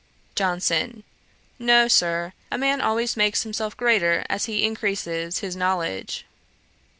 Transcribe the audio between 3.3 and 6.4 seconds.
himself greater as he increases his knowledge.'